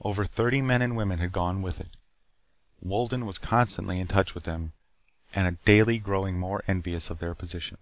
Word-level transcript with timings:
Over 0.00 0.24
thirty 0.24 0.60
men 0.60 0.82
and 0.82 0.96
women 0.96 1.20
had 1.20 1.30
gone 1.30 1.62
with 1.62 1.80
it. 1.80 1.90
Wolden 2.80 3.24
was 3.26 3.38
constantly 3.38 4.00
in 4.00 4.08
touch 4.08 4.34
with 4.34 4.42
them 4.42 4.72
and 5.36 5.56
daily 5.62 5.98
growing 5.98 6.36
more 6.36 6.64
envious 6.66 7.10
of 7.10 7.20
their 7.20 7.36
position. 7.36 7.78